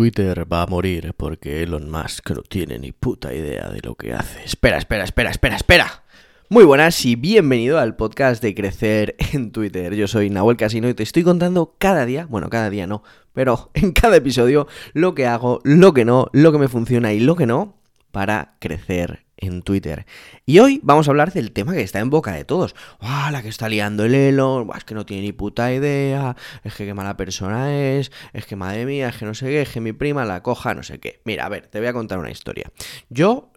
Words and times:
Twitter 0.00 0.50
va 0.50 0.62
a 0.62 0.66
morir 0.66 1.12
porque 1.14 1.62
Elon 1.62 1.90
Musk 1.90 2.30
no 2.30 2.40
tiene 2.40 2.78
ni 2.78 2.90
puta 2.90 3.34
idea 3.34 3.68
de 3.68 3.82
lo 3.82 3.96
que 3.96 4.14
hace. 4.14 4.42
Espera, 4.42 4.78
espera, 4.78 5.04
espera, 5.04 5.30
espera, 5.30 5.56
espera. 5.56 6.04
Muy 6.48 6.64
buenas 6.64 7.04
y 7.04 7.16
bienvenido 7.16 7.78
al 7.78 7.96
podcast 7.96 8.42
de 8.42 8.54
Crecer 8.54 9.14
en 9.34 9.52
Twitter. 9.52 9.94
Yo 9.94 10.08
soy 10.08 10.30
Nahuel 10.30 10.56
Casino 10.56 10.88
y 10.88 10.94
te 10.94 11.02
estoy 11.02 11.22
contando 11.22 11.74
cada 11.76 12.06
día, 12.06 12.24
bueno, 12.30 12.48
cada 12.48 12.70
día 12.70 12.86
no, 12.86 13.02
pero 13.34 13.72
en 13.74 13.92
cada 13.92 14.16
episodio 14.16 14.66
lo 14.94 15.14
que 15.14 15.26
hago, 15.26 15.60
lo 15.64 15.92
que 15.92 16.06
no, 16.06 16.28
lo 16.32 16.50
que 16.50 16.58
me 16.58 16.68
funciona 16.68 17.12
y 17.12 17.20
lo 17.20 17.36
que 17.36 17.44
no 17.44 17.76
para 18.10 18.56
crecer 18.58 19.26
en 19.40 19.62
Twitter. 19.62 20.06
Y 20.46 20.58
hoy 20.58 20.80
vamos 20.82 21.08
a 21.08 21.10
hablar 21.10 21.32
del 21.32 21.52
tema 21.52 21.72
que 21.72 21.82
está 21.82 21.98
en 21.98 22.10
boca 22.10 22.32
de 22.32 22.44
todos. 22.44 22.74
¡Ah, 23.00 23.30
la 23.32 23.42
que 23.42 23.48
está 23.48 23.68
liando 23.68 24.04
el 24.04 24.14
Elon! 24.14 24.70
Es 24.76 24.84
que 24.84 24.94
no 24.94 25.06
tiene 25.06 25.22
ni 25.22 25.32
puta 25.32 25.72
idea. 25.72 26.36
Es 26.62 26.74
que 26.74 26.86
qué 26.86 26.94
mala 26.94 27.16
persona 27.16 27.74
es. 27.74 28.12
Es 28.32 28.46
que 28.46 28.56
madre 28.56 28.86
mía, 28.86 29.08
es 29.08 29.16
que 29.16 29.24
no 29.24 29.34
sé 29.34 29.46
qué. 29.46 29.62
Es 29.62 29.70
que 29.70 29.80
mi 29.80 29.92
prima 29.92 30.24
la 30.24 30.42
coja, 30.42 30.74
no 30.74 30.82
sé 30.82 31.00
qué. 31.00 31.20
Mira, 31.24 31.46
a 31.46 31.48
ver, 31.48 31.66
te 31.66 31.78
voy 31.78 31.88
a 31.88 31.92
contar 31.92 32.18
una 32.18 32.30
historia. 32.30 32.70
Yo 33.08 33.52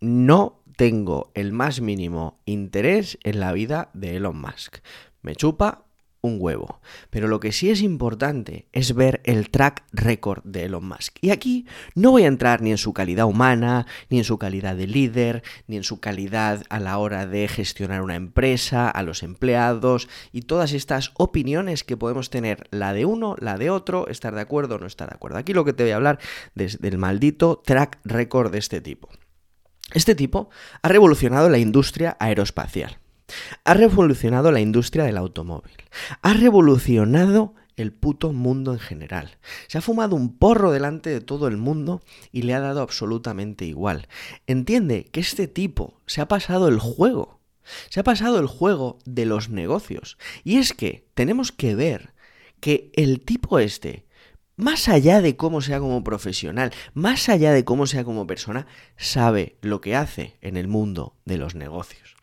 no 0.00 0.62
tengo 0.76 1.32
el 1.34 1.52
más 1.52 1.80
mínimo 1.80 2.40
interés 2.44 3.18
en 3.24 3.40
la 3.40 3.52
vida 3.52 3.90
de 3.94 4.16
Elon 4.16 4.40
Musk. 4.40 4.78
Me 5.22 5.34
chupa 5.34 5.87
un 6.20 6.38
huevo. 6.40 6.80
Pero 7.10 7.28
lo 7.28 7.40
que 7.40 7.52
sí 7.52 7.70
es 7.70 7.80
importante 7.80 8.68
es 8.72 8.94
ver 8.94 9.20
el 9.24 9.50
track 9.50 9.84
record 9.92 10.42
de 10.44 10.64
Elon 10.64 10.86
Musk. 10.86 11.18
Y 11.20 11.30
aquí 11.30 11.66
no 11.94 12.10
voy 12.10 12.24
a 12.24 12.28
entrar 12.28 12.62
ni 12.62 12.70
en 12.70 12.78
su 12.78 12.92
calidad 12.92 13.26
humana, 13.26 13.86
ni 14.10 14.18
en 14.18 14.24
su 14.24 14.38
calidad 14.38 14.76
de 14.76 14.86
líder, 14.86 15.42
ni 15.66 15.76
en 15.76 15.84
su 15.84 16.00
calidad 16.00 16.64
a 16.68 16.80
la 16.80 16.98
hora 16.98 17.26
de 17.26 17.48
gestionar 17.48 18.02
una 18.02 18.16
empresa, 18.16 18.88
a 18.88 19.02
los 19.02 19.22
empleados 19.22 20.08
y 20.32 20.42
todas 20.42 20.72
estas 20.72 21.12
opiniones 21.14 21.84
que 21.84 21.96
podemos 21.96 22.30
tener, 22.30 22.66
la 22.70 22.92
de 22.92 23.04
uno, 23.04 23.36
la 23.38 23.56
de 23.58 23.70
otro, 23.70 24.08
estar 24.08 24.34
de 24.34 24.40
acuerdo 24.40 24.76
o 24.76 24.78
no 24.78 24.86
estar 24.86 25.08
de 25.08 25.14
acuerdo. 25.14 25.38
Aquí 25.38 25.52
lo 25.52 25.64
que 25.64 25.72
te 25.72 25.84
voy 25.84 25.92
a 25.92 25.96
hablar 25.96 26.18
es 26.56 26.80
del 26.80 26.98
maldito 26.98 27.62
track 27.64 27.98
record 28.04 28.52
de 28.52 28.58
este 28.58 28.80
tipo. 28.80 29.08
Este 29.94 30.14
tipo 30.14 30.50
ha 30.82 30.88
revolucionado 30.88 31.48
la 31.48 31.58
industria 31.58 32.16
aeroespacial. 32.20 32.98
Ha 33.64 33.74
revolucionado 33.74 34.52
la 34.52 34.60
industria 34.60 35.04
del 35.04 35.16
automóvil. 35.16 35.76
Ha 36.22 36.32
revolucionado 36.32 37.54
el 37.76 37.92
puto 37.92 38.32
mundo 38.32 38.72
en 38.72 38.78
general. 38.78 39.38
Se 39.68 39.78
ha 39.78 39.80
fumado 39.80 40.16
un 40.16 40.36
porro 40.36 40.72
delante 40.72 41.10
de 41.10 41.20
todo 41.20 41.46
el 41.46 41.56
mundo 41.56 42.02
y 42.32 42.42
le 42.42 42.54
ha 42.54 42.60
dado 42.60 42.80
absolutamente 42.82 43.64
igual. 43.64 44.08
Entiende 44.46 45.04
que 45.04 45.20
este 45.20 45.48
tipo 45.48 46.00
se 46.06 46.20
ha 46.20 46.28
pasado 46.28 46.68
el 46.68 46.78
juego. 46.78 47.40
Se 47.90 48.00
ha 48.00 48.04
pasado 48.04 48.38
el 48.38 48.46
juego 48.46 48.98
de 49.04 49.26
los 49.26 49.48
negocios. 49.50 50.18
Y 50.42 50.56
es 50.56 50.72
que 50.72 51.06
tenemos 51.14 51.52
que 51.52 51.74
ver 51.74 52.14
que 52.60 52.90
el 52.94 53.20
tipo 53.20 53.58
este, 53.58 54.06
más 54.58 54.88
allá 54.88 55.22
de 55.22 55.36
cómo 55.36 55.62
sea 55.62 55.78
como 55.78 56.04
profesional, 56.04 56.72
más 56.92 57.28
allá 57.28 57.52
de 57.52 57.64
cómo 57.64 57.86
sea 57.86 58.04
como 58.04 58.26
persona, 58.26 58.66
sabe 58.96 59.56
lo 59.62 59.80
que 59.80 59.96
hace 59.96 60.36
en 60.42 60.58
el 60.58 60.68
mundo 60.68 61.14
de 61.24 61.38
los 61.38 61.54
negocios. 61.54 62.16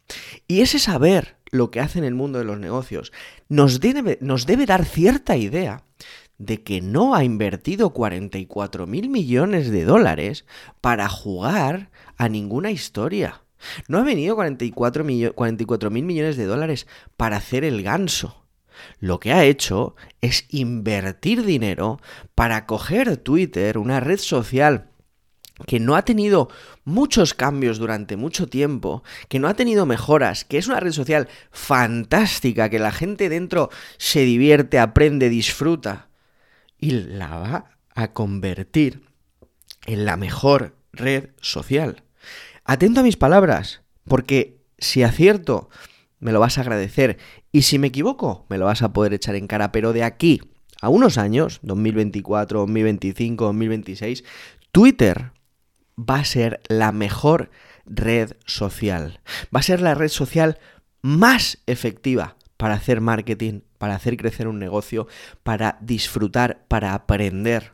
Y 0.48 0.60
ese 0.60 0.78
saber 0.78 1.38
lo 1.50 1.72
que 1.72 1.80
hace 1.80 1.98
en 1.98 2.06
el 2.06 2.14
mundo 2.14 2.38
de 2.38 2.46
los 2.46 2.60
negocios 2.60 3.14
nos 3.48 3.80
debe, 3.80 4.18
dar 4.68 4.86
cierta 4.86 5.38
idea 5.38 5.86
de 6.38 6.62
que 6.62 6.82
no 6.82 7.16
ha 7.16 7.24
invertido 7.24 7.92
44 7.92 8.86
mil 8.86 9.10
millones 9.10 9.72
de 9.72 9.86
dólares 9.86 10.46
para 10.82 11.08
jugar 11.08 11.90
a 12.18 12.28
ninguna 12.28 12.70
historia. 12.70 13.44
No 13.88 14.00
ha 14.00 14.04
venido 14.04 14.36
44 14.36 15.04
mil 15.06 16.04
millones 16.04 16.36
de 16.36 16.46
dólares 16.46 16.86
para 17.16 17.38
hacer 17.38 17.64
el 17.64 17.82
ganso. 17.82 18.45
Lo 19.00 19.20
que 19.20 19.32
ha 19.32 19.44
hecho 19.44 19.96
es 20.22 20.46
invertir 20.50 21.46
dinero 21.46 22.00
para 22.34 22.66
coger 22.66 23.18
Twitter, 23.18 23.78
una 23.78 24.00
red 24.00 24.20
social 24.20 24.90
que 25.68 25.80
no 25.80 25.96
ha 25.96 26.04
tenido 26.04 26.50
muchos 26.84 27.34
cambios 27.34 27.80
durante 27.80 28.18
mucho 28.18 28.48
tiempo, 28.48 29.04
que 29.30 29.40
no 29.40 29.48
ha 29.48 29.54
tenido 29.54 29.86
mejoras, 29.86 30.44
que 30.44 30.58
es 30.58 30.68
una 30.68 30.80
red 30.80 30.92
social 30.92 31.30
fantástica, 31.52 32.70
que 32.70 32.80
la 32.80 32.92
gente 32.92 33.30
dentro 33.30 33.70
se 33.98 34.22
divierte, 34.22 34.80
aprende, 34.80 35.30
disfruta, 35.30 36.10
y 36.78 36.92
la 36.92 37.40
va 37.40 37.66
a 37.96 38.12
convertir 38.12 39.06
en 39.86 40.06
la 40.06 40.18
mejor 40.18 40.76
red 40.92 41.30
social. 41.40 42.04
Atento 42.66 43.00
a 43.00 43.04
mis 43.04 43.18
palabras, 43.18 43.82
porque 44.08 44.58
si 44.78 45.04
acierto, 45.04 45.70
me 46.26 46.32
lo 46.32 46.40
vas 46.40 46.58
a 46.58 46.62
agradecer, 46.62 47.20
y 47.52 47.62
si 47.62 47.78
me 47.78 47.86
equivoco, 47.86 48.48
me 48.50 48.58
lo 48.58 48.66
vas 48.66 48.82
a 48.82 48.94
poder 48.94 49.14
echar 49.14 49.36
en 49.36 49.46
cara, 49.46 49.72
pero 49.72 49.94
de 49.94 50.02
aquí 50.02 50.42
a 50.82 50.90
unos 50.90 51.20
años, 51.20 51.60
2024, 51.62 52.62
2025, 52.62 53.46
2026, 53.46 54.24
Twitter 54.72 55.34
va 55.98 56.16
a 56.16 56.26
ser 56.26 56.62
la 56.68 56.92
mejor 56.92 57.52
red 57.86 58.38
social. 58.44 59.20
Va 59.56 59.60
a 59.60 59.64
ser 59.64 59.82
la 59.82 59.94
red 59.94 60.08
social 60.08 60.58
más 61.04 61.60
efectiva 61.68 62.38
para 62.58 62.74
hacer 62.74 63.02
marketing, 63.02 63.62
para 63.78 63.94
hacer 63.94 64.18
crecer 64.18 64.48
un 64.48 64.58
negocio, 64.58 65.08
para 65.44 65.78
disfrutar, 65.80 66.66
para 66.68 66.96
aprender. 66.96 67.74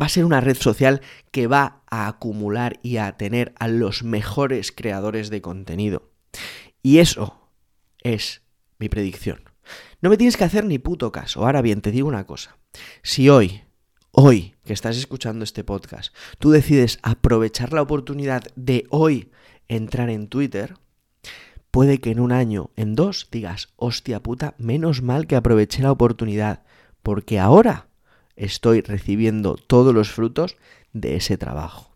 Va 0.00 0.06
a 0.06 0.08
ser 0.08 0.24
una 0.24 0.40
red 0.40 0.56
social 0.56 1.02
que 1.30 1.48
va 1.48 1.82
a 1.90 2.08
acumular 2.08 2.80
y 2.82 2.96
a 2.96 3.12
tener 3.18 3.52
a 3.58 3.68
los 3.68 4.04
mejores 4.04 4.72
creadores 4.72 5.28
de 5.28 5.42
contenido. 5.42 6.10
Y 6.82 6.98
eso 7.00 7.43
es 8.04 8.42
mi 8.78 8.88
predicción. 8.88 9.42
No 10.00 10.10
me 10.10 10.16
tienes 10.16 10.36
que 10.36 10.44
hacer 10.44 10.64
ni 10.64 10.78
puto 10.78 11.10
caso. 11.10 11.44
Ahora 11.44 11.62
bien, 11.62 11.80
te 11.80 11.90
digo 11.90 12.06
una 12.06 12.26
cosa. 12.26 12.56
Si 13.02 13.28
hoy 13.28 13.64
hoy 14.16 14.54
que 14.64 14.72
estás 14.72 14.96
escuchando 14.96 15.44
este 15.44 15.64
podcast, 15.64 16.14
tú 16.38 16.50
decides 16.50 16.98
aprovechar 17.02 17.72
la 17.72 17.82
oportunidad 17.82 18.44
de 18.54 18.86
hoy 18.90 19.30
entrar 19.66 20.08
en 20.08 20.28
Twitter, 20.28 20.74
puede 21.70 21.98
que 21.98 22.12
en 22.12 22.20
un 22.20 22.30
año, 22.30 22.70
en 22.76 22.94
dos, 22.94 23.28
digas, 23.32 23.70
hostia 23.76 24.22
puta, 24.22 24.54
menos 24.56 25.02
mal 25.02 25.26
que 25.26 25.36
aproveché 25.36 25.82
la 25.82 25.90
oportunidad, 25.90 26.62
porque 27.02 27.40
ahora 27.40 27.88
estoy 28.36 28.82
recibiendo 28.82 29.56
todos 29.56 29.92
los 29.92 30.10
frutos 30.10 30.56
de 30.92 31.16
ese 31.16 31.36
trabajo. 31.36 31.93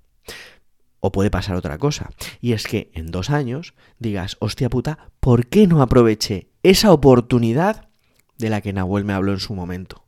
O 1.01 1.13
puede 1.13 1.31
pasar 1.31 1.57
otra 1.57 1.79
cosa, 1.79 2.11
y 2.41 2.53
es 2.53 2.67
que 2.67 2.91
en 2.95 3.11
dos 3.11 3.31
años 3.31 3.75
digas, 3.99 4.37
hostia 4.41 4.69
puta, 4.69 5.11
¿por 5.21 5.47
qué 5.47 5.67
no 5.67 5.81
aproveché 5.81 6.49
esa 6.63 6.93
oportunidad 6.93 7.89
de 8.37 8.51
la 8.51 8.61
que 8.61 8.73
Nahuel 8.73 9.05
me 9.05 9.13
habló 9.13 9.33
en 9.33 9.41
su 9.41 9.55
momento? 9.55 10.05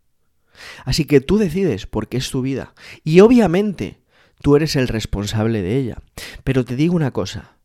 Así 0.84 1.04
que 1.04 1.20
tú 1.20 1.38
decides 1.38 1.86
porque 1.86 2.16
es 2.16 2.30
tu 2.30 2.42
vida. 2.42 2.74
Y 3.04 3.20
obviamente 3.20 4.00
tú 4.42 4.56
eres 4.56 4.76
el 4.76 4.88
responsable 4.88 5.62
de 5.62 5.76
ella. 5.76 5.98
Pero 6.44 6.64
te 6.64 6.76
digo 6.76 6.94
una 6.94 7.12
cosa, 7.12 7.56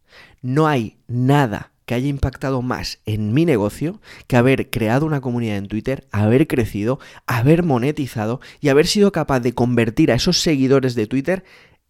no 0.42 0.68
hay 0.68 0.98
nada 1.08 1.72
que 1.86 1.94
haya 1.94 2.08
impactado 2.08 2.62
más 2.62 3.00
en 3.06 3.34
mi 3.34 3.46
negocio 3.46 4.02
que 4.28 4.38
haber 4.38 4.72
creado 4.72 5.06
una 5.06 5.22
comunidad 5.22 5.58
en 5.58 5.68
Twitter, 5.68 6.08
haber 6.12 6.48
crecido, 6.48 7.00
haber 7.28 7.64
monetizado 7.64 8.42
y 8.60 8.70
haber 8.70 8.88
sido 8.88 9.12
capaz 9.12 9.40
de 9.42 9.54
convertir 9.54 10.12
a 10.12 10.16
esos 10.16 10.40
seguidores 10.40 10.96
de 10.96 11.06
Twitter 11.06 11.44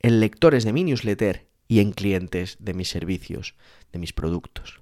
en 0.06 0.20
lectores 0.20 0.64
de 0.64 0.72
mi 0.72 0.84
newsletter 0.84 1.48
y 1.68 1.80
en 1.80 1.92
clientes 1.92 2.58
de 2.60 2.76
mis 2.76 2.90
servicios, 2.90 3.56
de 3.92 3.98
mis 3.98 4.14
productos. 4.14 4.80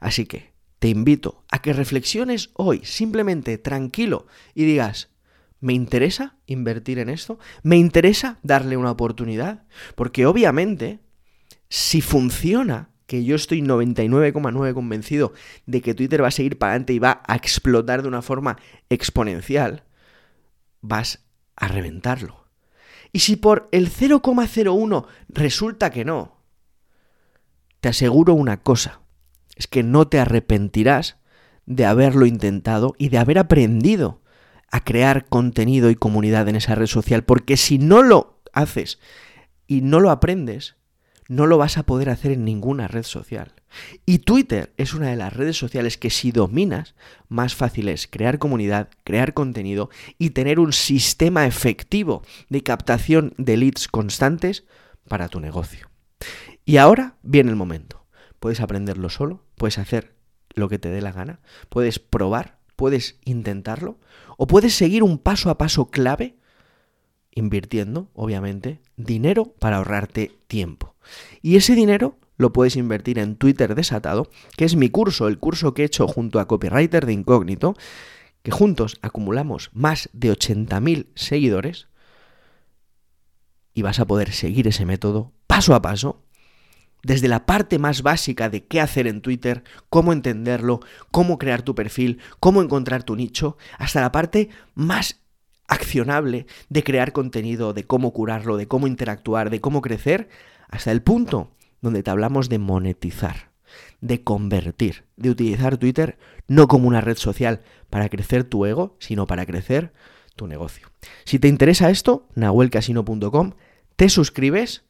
Así 0.00 0.24
que 0.24 0.54
te 0.78 0.88
invito 0.88 1.44
a 1.50 1.60
que 1.60 1.74
reflexiones 1.74 2.48
hoy 2.54 2.80
simplemente 2.82 3.58
tranquilo 3.58 4.26
y 4.54 4.64
digas, 4.64 5.10
¿Me 5.60 5.74
interesa 5.74 6.38
invertir 6.46 6.98
en 6.98 7.10
esto? 7.10 7.38
¿Me 7.62 7.76
interesa 7.76 8.38
darle 8.42 8.78
una 8.78 8.90
oportunidad? 8.90 9.64
Porque 9.94 10.24
obviamente, 10.24 11.00
si 11.68 12.00
funciona, 12.00 12.88
que 13.06 13.24
yo 13.24 13.36
estoy 13.36 13.60
99,9 13.60 14.72
convencido 14.72 15.34
de 15.66 15.82
que 15.82 15.94
Twitter 15.94 16.22
va 16.22 16.28
a 16.28 16.32
seguir 16.32 16.58
para 16.58 16.72
adelante 16.72 16.94
y 16.94 16.98
va 16.98 17.22
a 17.28 17.36
explotar 17.36 18.00
de 18.00 18.08
una 18.08 18.22
forma 18.22 18.56
exponencial, 18.88 19.84
vas 20.80 21.26
a 21.56 21.68
reventarlo. 21.68 22.41
Y 23.12 23.20
si 23.20 23.36
por 23.36 23.68
el 23.72 23.90
0,01 23.90 25.06
resulta 25.28 25.90
que 25.90 26.04
no, 26.04 26.38
te 27.80 27.90
aseguro 27.90 28.32
una 28.34 28.62
cosa, 28.62 29.02
es 29.54 29.66
que 29.66 29.82
no 29.82 30.08
te 30.08 30.18
arrepentirás 30.18 31.18
de 31.66 31.84
haberlo 31.84 32.26
intentado 32.26 32.94
y 32.98 33.10
de 33.10 33.18
haber 33.18 33.38
aprendido 33.38 34.22
a 34.70 34.82
crear 34.82 35.26
contenido 35.28 35.90
y 35.90 35.94
comunidad 35.94 36.48
en 36.48 36.56
esa 36.56 36.74
red 36.74 36.86
social, 36.86 37.24
porque 37.24 37.58
si 37.58 37.78
no 37.78 38.02
lo 38.02 38.40
haces 38.52 38.98
y 39.66 39.82
no 39.82 40.00
lo 40.00 40.10
aprendes, 40.10 40.76
no 41.32 41.46
lo 41.46 41.56
vas 41.56 41.78
a 41.78 41.84
poder 41.84 42.10
hacer 42.10 42.32
en 42.32 42.44
ninguna 42.44 42.88
red 42.88 43.04
social. 43.04 43.54
Y 44.04 44.18
Twitter 44.18 44.74
es 44.76 44.92
una 44.92 45.08
de 45.08 45.16
las 45.16 45.32
redes 45.32 45.56
sociales 45.56 45.96
que 45.96 46.10
si 46.10 46.30
dominas, 46.30 46.94
más 47.28 47.54
fácil 47.54 47.88
es 47.88 48.06
crear 48.06 48.38
comunidad, 48.38 48.90
crear 49.02 49.32
contenido 49.32 49.88
y 50.18 50.30
tener 50.30 50.60
un 50.60 50.74
sistema 50.74 51.46
efectivo 51.46 52.22
de 52.50 52.62
captación 52.62 53.32
de 53.38 53.56
leads 53.56 53.88
constantes 53.88 54.64
para 55.08 55.28
tu 55.28 55.40
negocio. 55.40 55.90
Y 56.66 56.76
ahora 56.76 57.16
viene 57.22 57.50
el 57.50 57.56
momento. 57.56 58.04
Puedes 58.38 58.60
aprenderlo 58.60 59.08
solo, 59.08 59.42
puedes 59.56 59.78
hacer 59.78 60.14
lo 60.54 60.68
que 60.68 60.78
te 60.78 60.90
dé 60.90 61.00
la 61.00 61.12
gana, 61.12 61.40
puedes 61.70 61.98
probar 61.98 62.62
puedes 62.82 63.20
intentarlo 63.24 64.00
o 64.36 64.48
puedes 64.48 64.74
seguir 64.74 65.04
un 65.04 65.18
paso 65.18 65.50
a 65.50 65.56
paso 65.56 65.90
clave 65.92 66.36
invirtiendo, 67.34 68.10
obviamente, 68.14 68.80
dinero 68.96 69.54
para 69.58 69.76
ahorrarte 69.76 70.32
tiempo. 70.46 70.94
Y 71.40 71.56
ese 71.56 71.74
dinero 71.74 72.18
lo 72.36 72.52
puedes 72.52 72.76
invertir 72.76 73.18
en 73.18 73.36
Twitter 73.36 73.74
Desatado, 73.74 74.30
que 74.56 74.64
es 74.64 74.76
mi 74.76 74.88
curso, 74.88 75.28
el 75.28 75.38
curso 75.38 75.74
que 75.74 75.82
he 75.82 75.86
hecho 75.86 76.06
junto 76.06 76.40
a 76.40 76.46
Copywriter 76.46 77.06
de 77.06 77.12
Incógnito, 77.12 77.74
que 78.42 78.50
juntos 78.50 78.98
acumulamos 79.02 79.70
más 79.72 80.10
de 80.12 80.32
80.000 80.32 81.06
seguidores 81.14 81.88
y 83.74 83.82
vas 83.82 84.00
a 84.00 84.06
poder 84.06 84.32
seguir 84.32 84.68
ese 84.68 84.84
método 84.84 85.32
paso 85.46 85.74
a 85.74 85.82
paso, 85.82 86.22
desde 87.02 87.28
la 87.28 87.46
parte 87.46 87.78
más 87.78 88.02
básica 88.02 88.48
de 88.48 88.64
qué 88.64 88.80
hacer 88.80 89.06
en 89.06 89.22
Twitter, 89.22 89.64
cómo 89.88 90.12
entenderlo, 90.12 90.80
cómo 91.10 91.38
crear 91.38 91.62
tu 91.62 91.74
perfil, 91.74 92.20
cómo 92.38 92.62
encontrar 92.62 93.02
tu 93.02 93.16
nicho, 93.16 93.56
hasta 93.78 94.00
la 94.00 94.12
parte 94.12 94.50
más 94.74 95.21
accionable 95.72 96.46
de 96.68 96.84
crear 96.84 97.12
contenido, 97.12 97.72
de 97.72 97.84
cómo 97.84 98.12
curarlo, 98.12 98.56
de 98.56 98.68
cómo 98.68 98.86
interactuar, 98.86 99.50
de 99.50 99.60
cómo 99.60 99.82
crecer, 99.82 100.28
hasta 100.68 100.92
el 100.92 101.02
punto 101.02 101.52
donde 101.80 102.02
te 102.02 102.10
hablamos 102.10 102.48
de 102.48 102.58
monetizar, 102.58 103.50
de 104.00 104.22
convertir, 104.22 105.04
de 105.16 105.30
utilizar 105.30 105.78
Twitter 105.78 106.18
no 106.46 106.68
como 106.68 106.88
una 106.88 107.00
red 107.00 107.16
social 107.16 107.62
para 107.90 108.08
crecer 108.08 108.44
tu 108.44 108.66
ego, 108.66 108.96
sino 108.98 109.26
para 109.26 109.46
crecer 109.46 109.92
tu 110.36 110.46
negocio. 110.46 110.88
Si 111.24 111.38
te 111.38 111.48
interesa 111.48 111.90
esto, 111.90 112.28
nahuelcasino.com, 112.34 113.52
te 113.96 114.08
suscribes 114.08 114.84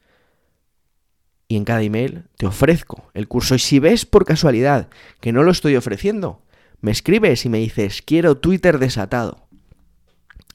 y 1.49 1.57
en 1.57 1.65
cada 1.65 1.83
email 1.83 2.25
te 2.37 2.47
ofrezco 2.47 3.11
el 3.15 3.29
curso. 3.29 3.55
Y 3.55 3.59
si 3.59 3.79
ves 3.79 4.07
por 4.07 4.25
casualidad 4.25 4.89
que 5.21 5.33
no 5.33 5.43
lo 5.43 5.51
estoy 5.51 5.77
ofreciendo, 5.77 6.43
me 6.81 6.91
escribes 6.91 7.45
y 7.45 7.49
me 7.49 7.59
dices, 7.59 8.03
quiero 8.03 8.39
Twitter 8.39 8.79
desatado. 8.79 9.49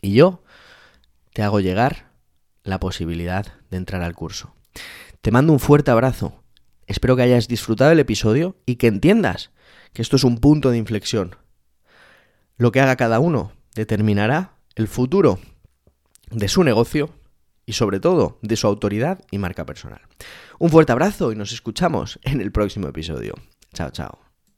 Y 0.02 0.14
yo 0.14 0.44
te 1.34 1.44
hago 1.44 1.60
llegar 1.60 2.12
la 2.64 2.80
posibilidad 2.80 3.46
de 3.70 3.78
entrar 3.78 4.02
al 4.02 4.16
curso. 4.16 4.54
Te 5.22 5.32
mando 5.32 5.54
un 5.54 5.60
fuerte 5.60 5.92
abrazo. 5.92 6.44
Espero 6.86 7.16
que 7.16 7.24
hayas 7.24 7.48
disfrutado 7.48 7.92
el 7.92 8.00
episodio 8.00 8.56
y 8.66 8.76
que 8.76 8.88
entiendas 8.88 9.52
que 9.94 10.02
esto 10.02 10.16
es 10.16 10.24
un 10.24 10.38
punto 10.38 10.72
de 10.72 10.78
inflexión. 10.78 11.36
Lo 12.58 12.72
que 12.72 12.82
haga 12.82 12.96
cada 12.96 13.20
uno 13.20 13.52
determinará 13.76 14.58
el 14.76 14.88
futuro 14.88 15.40
de 16.32 16.48
su 16.48 16.64
negocio 16.64 17.10
y 17.66 17.74
sobre 17.74 18.00
todo 18.00 18.40
de 18.42 18.56
su 18.56 18.68
autoridad 18.68 19.24
y 19.32 19.38
marca 19.38 19.66
personal. 19.66 20.02
Un 20.60 20.70
fuerte 20.70 20.92
abrazo 20.92 21.32
y 21.32 21.36
nos 21.36 21.52
escuchamos 21.52 22.20
en 22.24 22.42
el 22.42 22.52
próximo 22.52 22.88
episodio. 22.88 23.36
Chao, 23.74 23.92
chao. 23.92 24.26